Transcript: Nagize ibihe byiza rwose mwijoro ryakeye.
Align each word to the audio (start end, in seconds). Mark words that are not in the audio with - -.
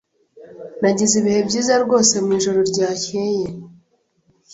Nagize 0.81 1.13
ibihe 1.21 1.39
byiza 1.47 1.73
rwose 1.83 2.13
mwijoro 2.25 2.59
ryakeye. 2.71 3.45